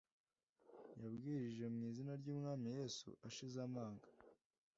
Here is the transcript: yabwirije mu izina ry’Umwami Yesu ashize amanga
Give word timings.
yabwirije 1.01 1.65
mu 1.73 1.81
izina 1.89 2.13
ry’Umwami 2.21 2.67
Yesu 2.77 3.07
ashize 3.27 3.57
amanga 3.67 4.07